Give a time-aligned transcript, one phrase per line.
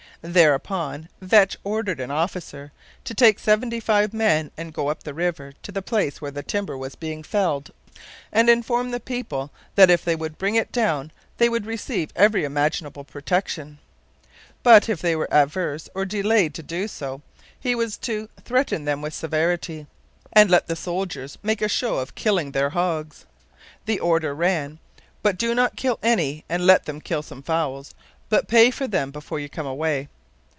[0.23, 2.71] Thereupon Vetch ordered an officer
[3.05, 6.43] to take seventy five men and go up the river to the place where the
[6.43, 7.71] timber was being felled
[8.31, 12.43] and 'inform the people that if they would bring it down they would receive every
[12.43, 13.79] imaginable protection,'
[14.61, 17.23] but if they were averse or delayed to do so
[17.59, 19.87] he was to 'threaten them with severity.'
[20.33, 23.25] 'And let the soldiers make a show of killing their hogs,'
[23.87, 24.77] the order ran,
[25.23, 27.95] 'but do not kill any, and let them kill some fowls,
[28.29, 30.07] but pay for them before you come away.'